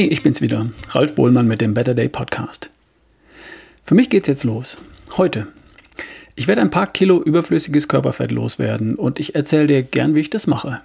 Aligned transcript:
Hey, 0.00 0.06
ich 0.06 0.22
bin's 0.22 0.40
wieder, 0.40 0.66
Ralf 0.88 1.14
Bohlmann 1.14 1.46
mit 1.46 1.60
dem 1.60 1.74
Better 1.74 1.92
Day 1.92 2.08
Podcast. 2.08 2.70
Für 3.82 3.94
mich 3.94 4.08
geht's 4.08 4.28
jetzt 4.28 4.44
los. 4.44 4.78
Heute. 5.18 5.48
Ich 6.34 6.48
werde 6.48 6.62
ein 6.62 6.70
paar 6.70 6.86
Kilo 6.86 7.22
überflüssiges 7.22 7.86
Körperfett 7.86 8.32
loswerden 8.32 8.94
und 8.94 9.20
ich 9.20 9.34
erzähle 9.34 9.66
dir 9.66 9.82
gern, 9.82 10.14
wie 10.14 10.20
ich 10.20 10.30
das 10.30 10.46
mache. 10.46 10.80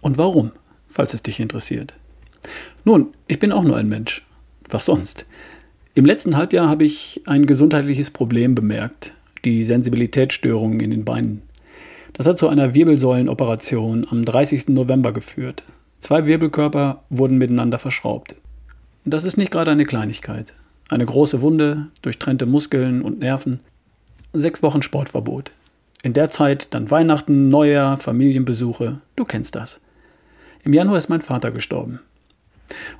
Und 0.00 0.16
warum, 0.16 0.52
falls 0.86 1.12
es 1.12 1.24
dich 1.24 1.40
interessiert. 1.40 1.92
Nun, 2.84 3.08
ich 3.26 3.40
bin 3.40 3.50
auch 3.50 3.64
nur 3.64 3.78
ein 3.78 3.88
Mensch. 3.88 4.24
Was 4.68 4.84
sonst? 4.84 5.26
Im 5.96 6.04
letzten 6.04 6.36
Halbjahr 6.36 6.68
habe 6.68 6.84
ich 6.84 7.22
ein 7.26 7.46
gesundheitliches 7.46 8.12
Problem 8.12 8.54
bemerkt, 8.54 9.12
die 9.44 9.64
Sensibilitätsstörungen 9.64 10.78
in 10.78 10.92
den 10.92 11.04
Beinen. 11.04 11.42
Das 12.12 12.28
hat 12.28 12.38
zu 12.38 12.48
einer 12.48 12.74
Wirbelsäulenoperation 12.74 14.06
am 14.08 14.24
30. 14.24 14.68
November 14.68 15.12
geführt. 15.12 15.64
Zwei 15.98 16.26
Wirbelkörper 16.26 17.02
wurden 17.10 17.38
miteinander 17.38 17.78
verschraubt. 17.78 18.36
Und 19.04 19.14
das 19.14 19.24
ist 19.24 19.36
nicht 19.36 19.50
gerade 19.50 19.70
eine 19.70 19.84
Kleinigkeit. 19.84 20.54
Eine 20.88 21.06
große 21.06 21.40
Wunde, 21.40 21.88
durchtrennte 22.02 22.46
Muskeln 22.46 23.02
und 23.02 23.18
Nerven, 23.18 23.60
sechs 24.32 24.62
Wochen 24.62 24.82
Sportverbot. 24.82 25.50
In 26.02 26.12
der 26.12 26.30
Zeit 26.30 26.68
dann 26.70 26.90
Weihnachten, 26.90 27.48
Neujahr, 27.48 27.96
Familienbesuche, 27.96 29.00
du 29.16 29.24
kennst 29.24 29.54
das. 29.54 29.80
Im 30.62 30.72
Januar 30.72 30.98
ist 30.98 31.08
mein 31.08 31.22
Vater 31.22 31.50
gestorben. 31.50 32.00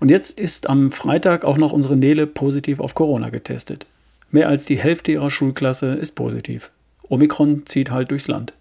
Und 0.01 0.11
jetzt 0.11 0.39
ist 0.39 0.69
am 0.69 0.91
Freitag 0.91 1.45
auch 1.45 1.57
noch 1.57 1.73
unsere 1.73 1.97
Nele 1.97 2.27
positiv 2.27 2.81
auf 2.81 2.95
Corona 2.95 3.29
getestet. 3.31 3.87
Mehr 4.31 4.49
als 4.49 4.65
die 4.65 4.79
Hälfte 4.79 5.13
ihrer 5.13 5.31
Schulklasse 5.31 5.95
ist 5.95 6.15
positiv. 6.15 6.71
Omikron 7.09 7.67
zieht 7.67 7.91
halt 7.91 8.11
durchs 8.11 8.29
Land. 8.29 8.53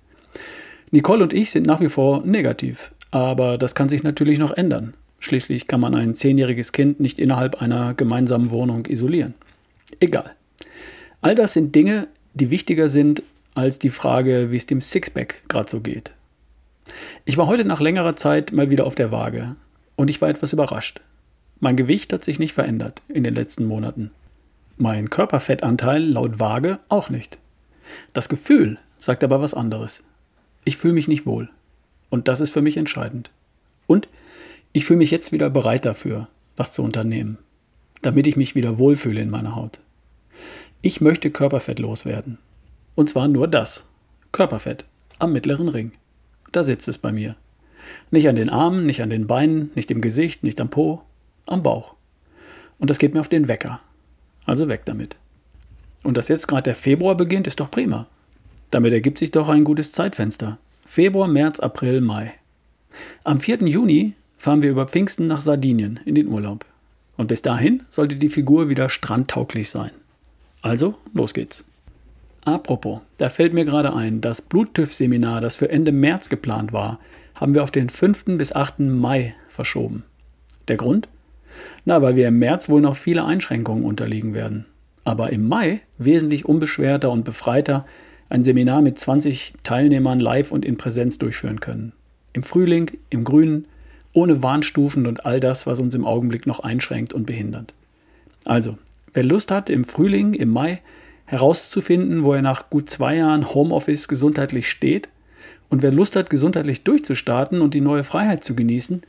Nicole 0.91 1.23
und 1.23 1.33
ich 1.33 1.51
sind 1.51 1.65
nach 1.65 1.81
wie 1.81 1.89
vor 1.89 2.23
negativ. 2.25 2.91
Aber 3.15 3.57
das 3.57 3.75
kann 3.75 3.87
sich 3.87 4.03
natürlich 4.03 4.39
noch 4.39 4.51
ändern. 4.51 4.93
Schließlich 5.19 5.67
kann 5.67 5.79
man 5.79 5.95
ein 5.95 6.15
zehnjähriges 6.15 6.73
Kind 6.73 6.99
nicht 6.99 7.17
innerhalb 7.17 7.61
einer 7.61 7.93
gemeinsamen 7.93 8.51
Wohnung 8.51 8.85
isolieren. 8.87 9.35
Egal. 10.01 10.35
All 11.21 11.33
das 11.33 11.53
sind 11.53 11.73
Dinge, 11.73 12.09
die 12.33 12.51
wichtiger 12.51 12.89
sind 12.89 13.23
als 13.53 13.79
die 13.79 13.89
Frage, 13.89 14.51
wie 14.51 14.57
es 14.57 14.65
dem 14.65 14.81
Sixpack 14.81 15.43
gerade 15.47 15.69
so 15.71 15.79
geht. 15.79 16.11
Ich 17.23 17.37
war 17.37 17.47
heute 17.47 17.63
nach 17.63 17.79
längerer 17.79 18.17
Zeit 18.17 18.51
mal 18.51 18.69
wieder 18.69 18.85
auf 18.85 18.95
der 18.95 19.11
Waage 19.11 19.55
und 19.95 20.09
ich 20.09 20.19
war 20.19 20.27
etwas 20.27 20.51
überrascht. 20.51 20.99
Mein 21.61 21.77
Gewicht 21.77 22.11
hat 22.11 22.21
sich 22.21 22.37
nicht 22.37 22.51
verändert 22.51 23.01
in 23.07 23.23
den 23.23 23.33
letzten 23.33 23.63
Monaten. 23.63 24.11
Mein 24.75 25.09
Körperfettanteil 25.09 26.03
laut 26.03 26.41
Waage 26.41 26.79
auch 26.89 27.09
nicht. 27.09 27.37
Das 28.11 28.27
Gefühl 28.27 28.77
sagt 28.97 29.23
aber 29.23 29.39
was 29.39 29.53
anderes. 29.53 30.03
Ich 30.65 30.75
fühle 30.75 30.93
mich 30.93 31.07
nicht 31.07 31.25
wohl. 31.25 31.47
Und 32.09 32.27
das 32.27 32.39
ist 32.39 32.51
für 32.51 32.61
mich 32.61 32.77
entscheidend. 32.77 33.31
Und 33.87 34.07
ich 34.73 34.85
fühle 34.85 34.97
mich 34.97 35.11
jetzt 35.11 35.31
wieder 35.31 35.49
bereit 35.49 35.85
dafür, 35.85 36.27
was 36.57 36.71
zu 36.71 36.83
unternehmen, 36.83 37.37
damit 38.01 38.27
ich 38.27 38.35
mich 38.35 38.55
wieder 38.55 38.77
wohlfühle 38.77 39.21
in 39.21 39.29
meiner 39.29 39.55
Haut. 39.55 39.79
Ich 40.81 41.01
möchte 41.01 41.31
Körperfett 41.31 41.79
loswerden. 41.79 42.37
Und 42.95 43.09
zwar 43.09 43.27
nur 43.27 43.47
das. 43.47 43.85
Körperfett 44.31 44.85
am 45.19 45.33
mittleren 45.33 45.69
Ring. 45.69 45.93
Da 46.51 46.63
sitzt 46.63 46.87
es 46.87 46.97
bei 46.97 47.11
mir. 47.11 47.35
Nicht 48.11 48.27
an 48.27 48.35
den 48.35 48.49
Armen, 48.49 48.85
nicht 48.85 49.01
an 49.01 49.09
den 49.09 49.27
Beinen, 49.27 49.71
nicht 49.75 49.91
im 49.91 50.01
Gesicht, 50.01 50.43
nicht 50.43 50.59
am 50.61 50.69
Po, 50.69 51.01
am 51.45 51.63
Bauch. 51.63 51.95
Und 52.79 52.89
das 52.89 52.97
geht 52.97 53.13
mir 53.13 53.19
auf 53.19 53.29
den 53.29 53.47
Wecker. 53.47 53.79
Also 54.45 54.67
weg 54.67 54.81
damit. 54.85 55.15
Und 56.03 56.17
dass 56.17 56.27
jetzt 56.27 56.47
gerade 56.47 56.63
der 56.63 56.75
Februar 56.75 57.15
beginnt, 57.15 57.47
ist 57.47 57.59
doch 57.59 57.71
prima. 57.71 58.07
Damit 58.69 58.93
ergibt 58.93 59.17
sich 59.17 59.31
doch 59.31 59.49
ein 59.49 59.63
gutes 59.63 59.91
Zeitfenster. 59.91 60.59
Februar, 60.85 61.27
März, 61.27 61.59
April, 61.59 61.99
Mai. 61.99 62.31
Am 63.23 63.39
4. 63.39 63.67
Juni 63.67 64.13
fahren 64.37 64.61
wir 64.61 64.69
über 64.69 64.87
Pfingsten 64.87 65.25
nach 65.27 65.41
Sardinien 65.41 65.99
in 66.05 66.15
den 66.15 66.27
Urlaub. 66.27 66.63
Und 67.17 67.27
bis 67.27 67.41
dahin 67.41 67.83
sollte 67.89 68.15
die 68.15 68.29
Figur 68.29 68.69
wieder 68.69 68.87
strandtauglich 68.87 69.69
sein. 69.69 69.91
Also, 70.61 70.95
los 71.13 71.33
geht's. 71.33 71.65
Apropos, 72.45 73.01
da 73.17 73.29
fällt 73.29 73.53
mir 73.53 73.65
gerade 73.65 73.93
ein, 73.95 74.21
das 74.21 74.43
Bluttüff-Seminar, 74.43 75.41
das 75.41 75.55
für 75.55 75.69
Ende 75.69 75.91
März 75.91 76.29
geplant 76.29 76.71
war, 76.71 76.99
haben 77.33 77.55
wir 77.55 77.63
auf 77.63 77.71
den 77.71 77.89
5. 77.89 78.37
bis 78.37 78.53
8. 78.53 78.79
Mai 78.79 79.33
verschoben. 79.49 80.03
Der 80.67 80.77
Grund? 80.77 81.09
Na, 81.83 82.01
weil 82.03 82.15
wir 82.15 82.27
im 82.27 82.37
März 82.37 82.69
wohl 82.69 82.81
noch 82.81 82.95
viele 82.95 83.25
Einschränkungen 83.25 83.83
unterliegen 83.83 84.35
werden. 84.35 84.65
Aber 85.03 85.31
im 85.31 85.47
Mai 85.47 85.81
wesentlich 85.97 86.45
unbeschwerter 86.45 87.11
und 87.11 87.23
befreiter 87.23 87.85
ein 88.29 88.43
Seminar 88.43 88.81
mit 88.81 88.99
20 88.99 89.53
Teilnehmern 89.63 90.19
live 90.19 90.51
und 90.51 90.65
in 90.65 90.77
Präsenz 90.77 91.17
durchführen 91.17 91.59
können. 91.59 91.93
Im 92.33 92.43
Frühling, 92.43 92.91
im 93.09 93.23
Grünen, 93.23 93.65
ohne 94.13 94.43
Warnstufen 94.43 95.07
und 95.07 95.25
all 95.25 95.39
das, 95.39 95.67
was 95.67 95.79
uns 95.79 95.95
im 95.95 96.05
Augenblick 96.05 96.47
noch 96.47 96.59
einschränkt 96.59 97.13
und 97.13 97.25
behindert. 97.25 97.73
Also, 98.45 98.77
wer 99.13 99.23
Lust 99.23 99.51
hat, 99.51 99.69
im 99.69 99.83
Frühling, 99.83 100.33
im 100.33 100.49
Mai 100.49 100.81
herauszufinden, 101.25 102.23
wo 102.23 102.33
er 102.33 102.41
nach 102.41 102.69
gut 102.69 102.89
zwei 102.89 103.17
Jahren 103.17 103.53
Homeoffice 103.53 104.07
gesundheitlich 104.07 104.69
steht, 104.69 105.09
und 105.69 105.81
wer 105.81 105.91
Lust 105.91 106.15
hat, 106.15 106.29
gesundheitlich 106.29 106.83
durchzustarten 106.83 107.61
und 107.61 107.73
die 107.73 107.81
neue 107.81 108.03
Freiheit 108.03 108.43
zu 108.43 108.55
genießen, 108.55 109.01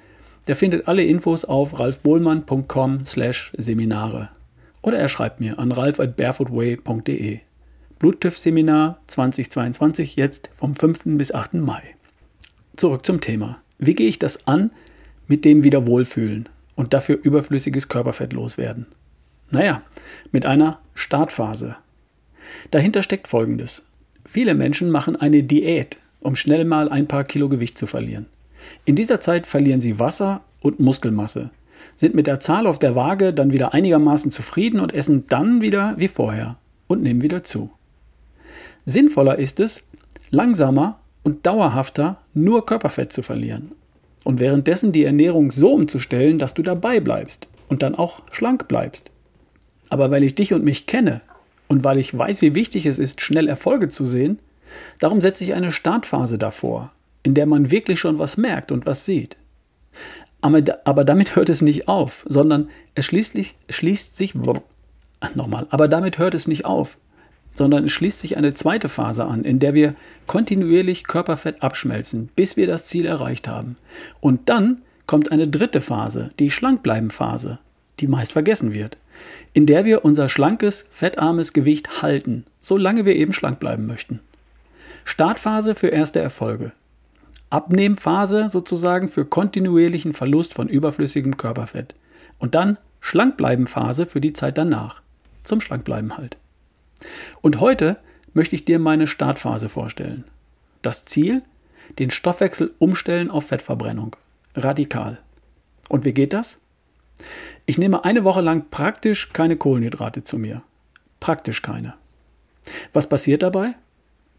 der 0.47 0.57
findet 0.57 0.89
alle 0.89 1.05
Infos 1.05 1.45
auf 1.45 1.79
ralfbohlmann.com/seminare. 1.79 4.31
Oder 4.83 4.99
er 4.99 5.09
schreibt 5.09 5.41
mir 5.41 5.59
an 5.59 5.73
ralf 5.73 5.99
Bluttüff-Seminar 7.99 9.01
2022 9.07 10.17
jetzt 10.17 10.51
vom 10.55 10.77
5. 10.77 11.17
bis 11.17 11.33
8. 11.33 11.55
Mai. 11.55 11.83
Zurück 12.77 13.07
zum 13.07 13.23
Thema. 13.23 13.63
Wie 13.79 13.95
gehe 13.95 14.11
ich 14.11 14.19
das 14.19 14.47
an 14.47 14.71
mit 15.29 15.47
dem 15.47 15.65
wieder 15.65 15.87
Wohlfühlen 15.87 16.47
und 16.75 16.93
dafür 16.93 17.19
überflüssiges 17.23 17.89
Körperfett 17.89 18.35
loswerden? 18.35 18.85
Naja, 19.51 19.81
mit 20.31 20.45
einer 20.45 20.79
Startphase. 20.93 21.77
Dahinter 22.71 23.03
steckt 23.03 23.29
Folgendes. 23.29 23.87
Viele 24.27 24.55
Menschen 24.55 24.91
machen 24.91 25.17
eine 25.17 25.43
Diät, 25.43 25.97
um 26.21 26.37
schnell 26.37 26.67
mal 26.67 26.91
ein 26.91 27.09
paar 27.09 27.25
Kilo 27.25 27.49
Gewicht 27.49 27.79
zu 27.79 27.87
verlieren. 27.87 28.27
In 28.85 28.95
dieser 28.95 29.21
Zeit 29.23 29.47
verlieren 29.47 29.81
sie 29.81 29.99
Wasser 29.99 30.43
und 30.61 30.81
Muskelmasse, 30.81 31.49
sind 31.95 32.15
mit 32.15 32.27
der 32.27 32.41
Zahl 32.41 32.67
auf 32.67 32.79
der 32.79 32.95
Waage 32.95 33.33
dann 33.33 33.55
wieder 33.55 33.73
einigermaßen 33.73 34.31
zufrieden 34.31 34.81
und 34.81 34.93
essen 34.93 35.27
dann 35.29 35.63
wieder 35.63 35.95
wie 35.97 36.09
vorher 36.09 36.59
und 36.89 37.03
nehmen 37.03 37.23
wieder 37.23 37.43
zu. 37.43 37.71
Sinnvoller 38.87 39.39
ist 39.39 39.61
es, 39.61 39.83
langsamer 40.31 41.01
und 41.25 41.45
dauerhafter 41.45 42.19
nur 42.35 42.65
Körperfett 42.65 43.13
zu 43.13 43.23
verlieren 43.23 43.73
und 44.25 44.41
währenddessen 44.41 44.93
die 44.93 45.05
Ernährung 45.05 45.51
so 45.51 45.73
umzustellen, 45.73 46.39
dass 46.39 46.55
du 46.55 46.63
dabei 46.63 47.01
bleibst 47.01 47.49
und 47.69 47.83
dann 47.83 47.95
auch 47.95 48.23
schlank 48.31 48.69
bleibst. 48.69 49.11
Aber 49.89 50.11
weil 50.11 50.23
ich 50.23 50.35
dich 50.35 50.53
und 50.53 50.65
mich 50.65 50.87
kenne 50.87 51.21
und 51.69 51.85
weil 51.85 51.99
ich 51.99 52.17
weiß, 52.17 52.43
wie 52.43 52.55
wichtig 52.55 52.87
es 52.87 52.99
ist, 52.99 53.21
schnell 53.21 53.49
Erfolge 53.49 53.89
zu 53.89 54.07
sehen, 54.07 54.39
darum 55.01 55.21
setze 55.21 55.45
ich 55.45 55.55
eine 55.55 55.73
Startphase 55.73 56.39
davor, 56.39 56.93
in 57.23 57.35
der 57.35 57.47
man 57.47 57.71
wirklich 57.71 57.99
schon 57.99 58.19
was 58.19 58.37
merkt 58.37 58.73
und 58.73 58.87
was 58.87 59.05
sieht. 59.05 59.37
Aber, 60.41 61.05
damit 61.05 61.35
hört 61.35 61.49
es 61.49 61.61
nicht 61.61 61.89
auf, 61.89 62.25
sondern 62.29 62.69
es 62.95 63.05
schließlich, 63.05 63.57
schließt 63.69 64.17
sich. 64.17 64.35
Nochmal, 65.35 65.67
aber 65.71 65.89
damit 65.89 66.19
hört 66.19 66.35
es 66.35 66.47
nicht 66.47 66.65
auf, 66.65 66.99
sondern 67.57 67.85
es 67.85 67.93
schließt 67.93 68.21
sich 68.21 68.37
eine 68.37 68.55
zweite 68.55 68.89
Phase 68.89 69.25
an, 69.25 69.45
in 69.45 69.59
der 69.59 69.75
wir 69.75 69.95
kontinuierlich 70.27 71.05
Körperfett 71.05 71.63
abschmelzen, 71.63 72.29
bis 72.37 72.57
wir 72.57 72.67
das 72.67 72.85
Ziel 72.85 73.07
erreicht 73.07 73.49
haben. 73.49 73.77
Und 74.21 74.49
dann 74.49 74.83
kommt 75.07 75.33
eine 75.33 75.49
dritte 75.49 75.81
Phase, 75.81 76.31
die 76.39 76.51
Schlankbleiben-Phase, 76.51 77.59
die 78.01 78.09
meist 78.09 78.33
vergessen 78.33 78.75
wird, 78.75 78.99
in 79.55 79.67
der 79.67 79.85
wir 79.85 80.05
unser 80.05 80.29
schlankes, 80.29 80.85
fettarmes 80.91 81.53
Gewicht 81.53 82.03
halten, 82.03 82.45
solange 82.61 83.07
wir 83.07 83.17
eben 83.17 83.33
schlank 83.33 83.59
bleiben 83.59 83.87
möchten. 83.87 84.21
Startphase 85.05 85.75
für 85.75 85.89
erste 85.89 86.19
Erfolge. 86.19 86.73
Abnehmphase 87.49 88.49
sozusagen 88.49 89.09
für 89.09 89.25
kontinuierlichen 89.25 90.13
Verlust 90.13 90.53
von 90.53 90.69
überflüssigem 90.69 91.37
Körperfett. 91.37 91.95
Und 92.39 92.55
dann 92.55 92.77
Schlankbleiben-Phase 93.01 94.05
für 94.05 94.21
die 94.21 94.33
Zeit 94.33 94.59
danach. 94.59 95.01
Zum 95.45 95.61
Schlankbleiben 95.61 96.19
halt. 96.19 96.37
Und 97.43 97.61
heute 97.61 97.99
möchte 98.33 98.55
ich 98.55 98.65
dir 98.65 98.79
meine 98.79 99.07
Startphase 99.07 99.69
vorstellen. 99.69 100.25
Das 100.83 101.05
Ziel? 101.05 101.43
Den 101.99 102.11
Stoffwechsel 102.11 102.73
umstellen 102.79 103.31
auf 103.31 103.47
Fettverbrennung. 103.47 104.17
Radikal. 104.55 105.19
Und 105.89 106.05
wie 106.05 106.13
geht 106.13 106.33
das? 106.33 106.59
Ich 107.65 107.79
nehme 107.79 108.05
eine 108.05 108.25
Woche 108.25 108.41
lang 108.41 108.67
praktisch 108.71 109.31
keine 109.33 109.57
Kohlenhydrate 109.57 110.25
zu 110.25 110.39
mir. 110.39 110.63
Praktisch 111.21 111.63
keine. 111.63 111.95
Was 112.93 113.09
passiert 113.09 113.43
dabei? 113.43 113.75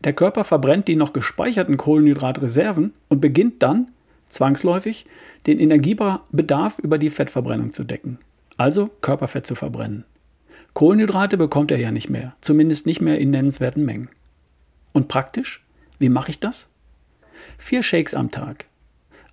Der 0.03 0.13
Körper 0.13 0.43
verbrennt 0.43 0.87
die 0.87 0.95
noch 0.95 1.13
gespeicherten 1.13 1.77
Kohlenhydratreserven 1.77 2.93
und 3.07 3.19
beginnt 3.19 3.63
dann, 3.63 3.91
zwangsläufig, 4.29 5.05
den 5.47 5.59
Energiebedarf 5.59 6.79
über 6.79 6.97
die 6.97 7.09
Fettverbrennung 7.09 7.71
zu 7.71 7.83
decken. 7.83 8.19
Also 8.57 8.89
Körperfett 9.01 9.47
zu 9.47 9.55
verbrennen. 9.55 10.03
Kohlenhydrate 10.77 11.37
bekommt 11.37 11.71
er 11.71 11.79
ja 11.79 11.89
nicht 11.89 12.11
mehr, 12.11 12.35
zumindest 12.39 12.85
nicht 12.85 13.01
mehr 13.01 13.17
in 13.17 13.31
nennenswerten 13.31 13.83
Mengen. 13.83 14.09
Und 14.93 15.07
praktisch? 15.07 15.65
Wie 15.97 16.07
mache 16.07 16.29
ich 16.29 16.39
das? 16.39 16.69
Vier 17.57 17.81
Shakes 17.81 18.13
am 18.13 18.29
Tag, 18.29 18.65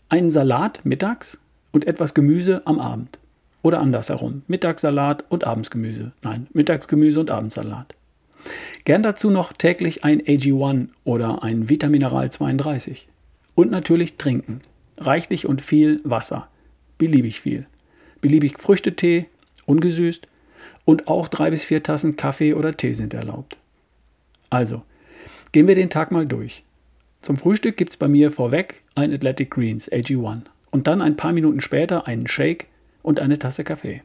einen 0.08 0.30
Salat 0.30 0.80
mittags 0.84 1.38
und 1.70 1.86
etwas 1.86 2.14
Gemüse 2.14 2.62
am 2.64 2.78
Abend. 2.78 3.18
Oder 3.60 3.80
andersherum, 3.80 4.40
Mittagssalat 4.46 5.26
und 5.28 5.46
Abendsgemüse. 5.46 6.12
Nein, 6.22 6.46
Mittagsgemüse 6.54 7.20
und 7.20 7.30
Abendsalat. 7.30 7.94
Gern 8.86 9.02
dazu 9.02 9.28
noch 9.28 9.52
täglich 9.52 10.02
ein 10.02 10.22
AG1 10.22 10.88
oder 11.04 11.42
ein 11.42 11.68
Vitamineral 11.68 12.32
32. 12.32 13.06
Und 13.54 13.70
natürlich 13.70 14.16
trinken. 14.16 14.62
Reichlich 14.96 15.44
und 15.44 15.60
viel 15.60 16.00
Wasser. 16.04 16.48
Beliebig 16.96 17.38
viel. 17.42 17.66
Beliebig 18.22 18.58
Früchtetee, 18.58 19.26
ungesüßt. 19.66 20.26
Und 20.84 21.08
auch 21.08 21.28
drei 21.28 21.50
bis 21.50 21.64
vier 21.64 21.82
Tassen 21.82 22.16
Kaffee 22.16 22.54
oder 22.54 22.76
Tee 22.76 22.92
sind 22.92 23.14
erlaubt. 23.14 23.58
Also, 24.50 24.82
gehen 25.52 25.66
wir 25.66 25.74
den 25.74 25.90
Tag 25.90 26.10
mal 26.10 26.26
durch. 26.26 26.64
Zum 27.22 27.38
Frühstück 27.38 27.76
gibt 27.76 27.92
es 27.92 27.96
bei 27.96 28.08
mir 28.08 28.30
vorweg 28.30 28.82
ein 28.94 29.12
Athletic 29.12 29.50
Greens 29.50 29.90
AG1 29.90 30.42
und 30.70 30.86
dann 30.86 31.00
ein 31.00 31.16
paar 31.16 31.32
Minuten 31.32 31.60
später 31.60 32.06
einen 32.06 32.26
Shake 32.26 32.66
und 33.02 33.18
eine 33.18 33.38
Tasse 33.38 33.64
Kaffee. 33.64 34.02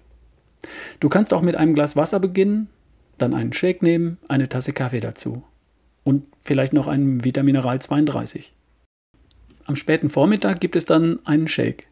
Du 0.99 1.09
kannst 1.09 1.33
auch 1.33 1.41
mit 1.41 1.55
einem 1.55 1.75
Glas 1.75 1.95
Wasser 1.95 2.19
beginnen, 2.19 2.69
dann 3.17 3.33
einen 3.33 3.53
Shake 3.53 3.81
nehmen, 3.81 4.17
eine 4.27 4.47
Tasse 4.47 4.71
Kaffee 4.71 4.99
dazu 5.01 5.43
und 6.03 6.25
vielleicht 6.43 6.73
noch 6.73 6.87
einen 6.87 7.23
Vitamineral 7.23 7.81
32. 7.81 8.53
Am 9.65 9.75
späten 9.75 10.09
Vormittag 10.09 10.59
gibt 10.59 10.75
es 10.75 10.85
dann 10.85 11.19
einen 11.25 11.47
Shake. 11.47 11.87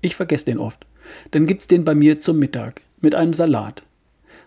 Ich 0.00 0.16
vergesse 0.16 0.46
den 0.46 0.58
oft. 0.58 0.86
Dann 1.32 1.46
gibt 1.46 1.62
es 1.62 1.66
den 1.66 1.84
bei 1.84 1.94
mir 1.94 2.20
zum 2.20 2.38
Mittag 2.38 2.80
mit 3.00 3.14
einem 3.14 3.34
Salat. 3.34 3.82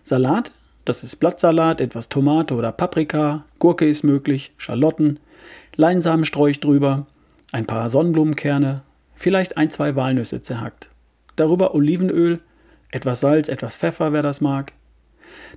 Salat, 0.08 0.52
das 0.84 1.02
ist 1.02 1.16
Blattsalat, 1.16 1.80
etwas 1.80 2.08
Tomate 2.08 2.54
oder 2.54 2.70
Paprika, 2.70 3.44
Gurke 3.58 3.88
ist 3.88 4.04
möglich, 4.04 4.52
Schalotten, 4.56 5.18
Leinsamensträuch 5.74 6.60
drüber, 6.60 7.06
ein 7.50 7.66
paar 7.66 7.88
Sonnenblumenkerne, 7.88 8.82
vielleicht 9.16 9.56
ein, 9.56 9.68
zwei 9.68 9.96
Walnüsse 9.96 10.40
zerhackt. 10.40 10.90
Darüber 11.34 11.74
Olivenöl, 11.74 12.38
etwas 12.92 13.18
Salz, 13.18 13.48
etwas 13.48 13.74
Pfeffer, 13.74 14.12
wer 14.12 14.22
das 14.22 14.40
mag. 14.40 14.74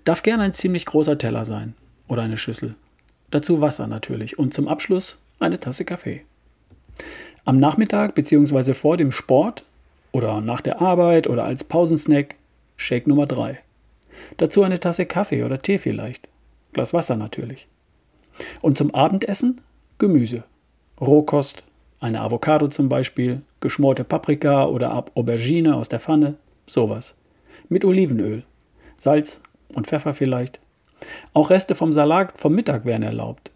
Darf 0.03 0.23
gern 0.23 0.41
ein 0.41 0.53
ziemlich 0.53 0.87
großer 0.87 1.19
Teller 1.19 1.45
sein 1.45 1.75
oder 2.07 2.23
eine 2.23 2.35
Schüssel. 2.35 2.73
Dazu 3.29 3.61
Wasser 3.61 3.85
natürlich 3.85 4.39
und 4.39 4.51
zum 4.51 4.67
Abschluss 4.67 5.19
eine 5.39 5.59
Tasse 5.59 5.85
Kaffee. 5.85 6.25
Am 7.45 7.57
Nachmittag 7.57 8.15
bzw. 8.15 8.73
vor 8.73 8.97
dem 8.97 9.11
Sport 9.11 9.63
oder 10.11 10.41
nach 10.41 10.61
der 10.61 10.81
Arbeit 10.81 11.27
oder 11.27 11.43
als 11.43 11.63
Pausensnack 11.63 12.33
Shake 12.77 13.05
Nummer 13.05 13.27
3. 13.27 13.59
Dazu 14.37 14.63
eine 14.63 14.79
Tasse 14.79 15.05
Kaffee 15.05 15.43
oder 15.43 15.61
Tee 15.61 15.77
vielleicht. 15.77 16.27
Glas 16.73 16.93
Wasser 16.93 17.15
natürlich. 17.15 17.67
Und 18.61 18.77
zum 18.77 18.93
Abendessen 18.93 19.61
Gemüse. 19.97 20.43
Rohkost, 21.01 21.63
eine 21.99 22.21
Avocado 22.21 22.67
zum 22.67 22.89
Beispiel, 22.89 23.41
geschmorte 23.59 24.03
Paprika 24.03 24.65
oder 24.65 25.05
Aubergine 25.15 25.75
aus 25.75 25.89
der 25.89 25.99
Pfanne, 25.99 26.35
sowas. 26.65 27.15
Mit 27.67 27.83
Olivenöl, 27.85 28.43
Salz 28.95 29.41
und 29.75 29.87
Pfeffer 29.87 30.13
vielleicht. 30.13 30.59
Auch 31.33 31.49
Reste 31.49 31.75
vom 31.75 31.93
Salat 31.93 32.37
vom 32.37 32.53
Mittag 32.53 32.85
wären 32.85 33.03
erlaubt. 33.03 33.51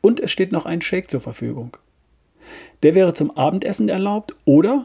Und 0.00 0.20
es 0.20 0.30
steht 0.30 0.52
noch 0.52 0.66
ein 0.66 0.82
Shake 0.82 1.10
zur 1.10 1.20
Verfügung. 1.20 1.76
Der 2.82 2.94
wäre 2.94 3.14
zum 3.14 3.36
Abendessen 3.36 3.88
erlaubt 3.88 4.34
oder, 4.44 4.84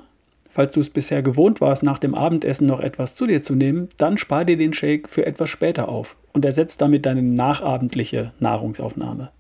falls 0.50 0.74
du 0.74 0.80
es 0.82 0.90
bisher 0.90 1.22
gewohnt 1.22 1.62
warst, 1.62 1.84
nach 1.84 2.00
dem 2.00 2.16
Abendessen 2.16 2.68
noch 2.68 2.80
etwas 2.80 3.16
zu 3.16 3.28
dir 3.28 3.42
zu 3.42 3.56
nehmen, 3.56 3.88
dann 3.98 4.18
spar 4.18 4.44
dir 4.44 4.58
den 4.58 4.74
Shake 4.74 5.08
für 5.08 5.26
etwas 5.26 5.50
später 5.50 5.88
auf 5.88 6.18
und 6.34 6.44
ersetzt 6.44 6.82
damit 6.82 7.06
deine 7.06 7.22
nachabendliche 7.22 8.34
Nahrungsaufnahme. 8.40 9.32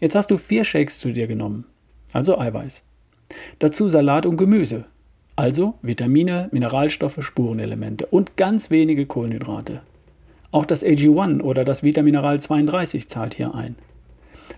Jetzt 0.00 0.14
hast 0.14 0.30
du 0.30 0.38
vier 0.38 0.64
Shakes 0.64 0.98
zu 0.98 1.12
dir 1.12 1.26
genommen, 1.26 1.66
also 2.12 2.38
Eiweiß. 2.38 2.82
Dazu 3.58 3.88
Salat 3.88 4.26
und 4.26 4.38
Gemüse, 4.38 4.86
also 5.36 5.74
Vitamine, 5.82 6.48
Mineralstoffe, 6.52 7.18
Spurenelemente 7.20 8.06
und 8.06 8.36
ganz 8.36 8.70
wenige 8.70 9.06
Kohlenhydrate. 9.06 9.82
Auch 10.50 10.64
das 10.64 10.84
AG1 10.84 11.42
oder 11.42 11.64
das 11.64 11.82
Vitamineral 11.82 12.40
32 12.40 13.08
zahlt 13.08 13.34
hier 13.34 13.54
ein. 13.54 13.76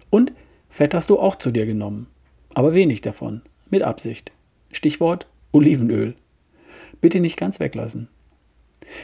Und 0.08 0.32
Fett 0.70 0.94
hast 0.94 1.10
du 1.10 1.18
auch 1.18 1.36
zu 1.36 1.50
dir 1.50 1.66
genommen, 1.66 2.06
aber 2.54 2.72
wenig 2.72 3.02
davon, 3.02 3.42
mit 3.68 3.82
Absicht. 3.82 4.32
Stichwort 4.70 5.26
Olivenöl. 5.52 6.14
Bitte 7.00 7.20
nicht 7.20 7.36
ganz 7.36 7.60
weglassen. 7.60 8.08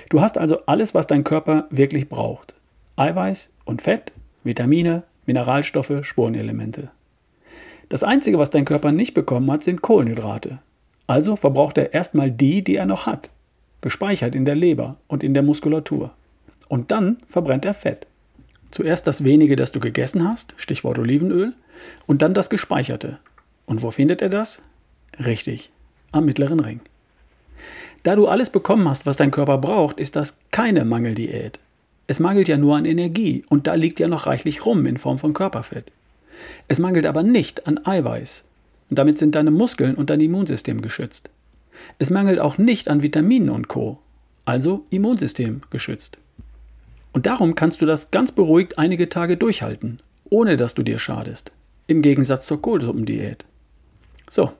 Du 0.09 0.21
hast 0.21 0.39
also 0.39 0.65
alles, 0.67 0.95
was 0.95 1.07
dein 1.07 1.25
Körper 1.25 1.67
wirklich 1.71 2.09
braucht. 2.09 2.55
Eiweiß 2.97 3.51
und 3.65 3.83
Fett, 3.83 4.13
Vitamine, 4.45 5.05
Mineralstoffe, 5.27 5.93
Spurenelemente. 6.03 6.91
Das 7.89 8.03
Einzige, 8.03 8.39
was 8.39 8.51
dein 8.51 8.65
Körper 8.65 8.93
nicht 8.93 9.15
bekommen 9.15 9.51
hat, 9.51 9.63
sind 9.63 9.83
Kohlenhydrate. 9.83 10.59
Also 11.07 11.37
verbraucht 11.37 11.79
er 11.79 11.95
erstmal 11.95 12.31
die, 12.31 12.63
die 12.63 12.77
er 12.77 12.87
noch 12.87 13.07
hat, 13.07 13.31
gespeichert 13.81 14.35
in 14.35 14.45
der 14.45 14.55
Leber 14.55 14.97
und 15.07 15.23
in 15.23 15.33
der 15.33 15.43
Muskulatur. 15.43 16.11
Und 16.69 16.91
dann 16.91 17.19
verbrennt 17.27 17.65
er 17.65 17.75
Fett. 17.75 18.07
Zuerst 18.71 19.07
das 19.07 19.25
wenige, 19.25 19.57
das 19.57 19.73
du 19.73 19.81
gegessen 19.81 20.29
hast, 20.29 20.55
Stichwort 20.59 20.99
Olivenöl, 20.99 21.55
und 22.07 22.21
dann 22.21 22.35
das 22.35 22.51
gespeicherte. 22.51 23.19
Und 23.65 23.83
wo 23.83 23.91
findet 23.91 24.21
er 24.21 24.29
das? 24.29 24.61
Richtig, 25.19 25.71
am 26.13 26.25
mittleren 26.25 26.61
Ring. 26.61 26.81
Da 28.03 28.17
du 28.17 28.29
alles 28.29 28.51
bekommen 28.51 28.89
hast, 28.89 29.07
was 29.07 29.17
dein 29.17 29.31
Körper 29.31 29.59
braucht, 29.59 29.99
ist 29.99 30.17
das 30.17 30.39
keine 30.51 30.85
Mangeldiät. 30.85 31.59
Es 32.07 32.21
mangelt 32.21 32.49
ja 32.49 32.57
nur 32.57 32.77
an 32.77 32.85
Energie 32.85 33.45
und 33.49 33.67
da 33.67 33.75
liegt 33.75 34.01
ja 34.01 34.09
noch 34.09 34.27
reichlich 34.27 34.65
rum 34.65 34.87
in 34.87 34.97
Form 34.97 35.19
von 35.19 35.35
Körperfett. 35.35 35.93
Es 36.69 36.79
mangelt 36.79 37.07
aber 37.07 37.23
nicht 37.23 37.67
an 37.67 37.85
Eiweiß 37.85 38.45
und 38.91 38.99
damit 38.99 39.19
sind 39.19 39.35
deine 39.35 39.51
Muskeln 39.51 39.95
und 39.95 40.11
dein 40.11 40.21
Immunsystem 40.21 40.81
geschützt. 40.81 41.31
Es 41.99 42.11
mangelt 42.11 42.41
auch 42.41 42.59
nicht 42.59 42.89
an 42.89 43.03
Vitaminen 43.03 43.51
und 43.51 43.69
Co., 43.69 43.99
also 44.45 44.87
Immunsystem 44.91 45.61
geschützt. 45.71 46.19
Und 47.13 47.27
darum 47.27 47.55
kannst 47.55 47.83
du 47.83 47.87
das 47.87 48.11
ganz 48.11 48.33
beruhigt 48.33 48.79
einige 48.79 49.09
Tage 49.09 49.37
durchhalten, 49.37 50.01
ohne 50.31 50.57
dass 50.57 50.75
du 50.75 50.83
dir 50.83 50.99
schadest. 50.99 51.53
Im 51.87 52.01
Gegensatz 52.03 52.47
zur 52.47 52.63
Kohlsuppendiät. 52.63 53.45
So, 54.31 54.53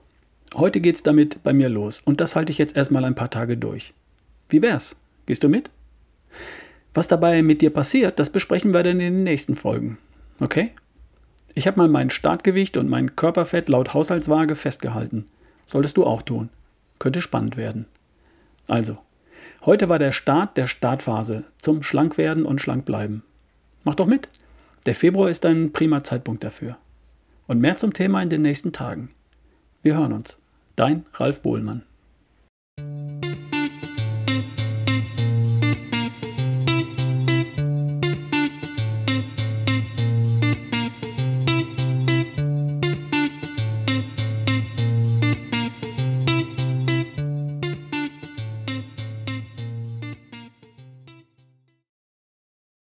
heute 0.55 0.79
geht's 0.79 1.03
damit 1.03 1.43
bei 1.43 1.53
mir 1.53 1.69
los 1.69 2.01
und 2.03 2.21
das 2.21 2.35
halte 2.35 2.51
ich 2.51 2.57
jetzt 2.57 2.75
erstmal 2.75 3.05
ein 3.05 3.15
paar 3.15 3.29
Tage 3.29 3.57
durch. 3.57 3.93
Wie 4.49 4.61
wär's? 4.61 4.95
Gehst 5.25 5.43
du 5.43 5.49
mit? 5.49 5.69
Was 6.93 7.07
dabei 7.07 7.41
mit 7.43 7.61
dir 7.61 7.69
passiert, 7.69 8.19
das 8.19 8.29
besprechen 8.29 8.73
wir 8.73 8.83
dann 8.83 8.99
in 8.99 9.13
den 9.13 9.23
nächsten 9.23 9.55
Folgen. 9.55 9.97
Okay? 10.39 10.71
Ich 11.53 11.67
habe 11.67 11.77
mal 11.77 11.87
mein 11.87 12.09
Startgewicht 12.09 12.77
und 12.77 12.89
mein 12.89 13.15
Körperfett 13.15 13.69
laut 13.69 13.93
Haushaltswaage 13.93 14.55
festgehalten. 14.55 15.25
Solltest 15.65 15.97
du 15.97 16.05
auch 16.05 16.21
tun. 16.21 16.49
Könnte 16.97 17.21
spannend 17.21 17.57
werden. 17.57 17.85
Also, 18.67 18.97
heute 19.65 19.89
war 19.89 19.99
der 19.99 20.11
Start 20.11 20.57
der 20.57 20.67
Startphase 20.67 21.43
zum 21.61 21.83
Schlankwerden 21.83 22.45
und 22.45 22.61
Schlankbleiben. 22.61 23.23
Mach 23.83 23.95
doch 23.95 24.07
mit. 24.07 24.29
Der 24.85 24.95
Februar 24.95 25.29
ist 25.29 25.45
ein 25.45 25.71
prima 25.73 26.03
Zeitpunkt 26.03 26.43
dafür. 26.43 26.77
Und 27.47 27.59
mehr 27.59 27.77
zum 27.77 27.93
Thema 27.93 28.21
in 28.21 28.29
den 28.29 28.41
nächsten 28.41 28.71
Tagen. 28.71 29.09
Wir 29.81 29.95
hören 29.95 30.13
uns. 30.13 30.37
Dein 30.75 31.05
Ralf 31.13 31.41
Bohlmann. 31.41 31.83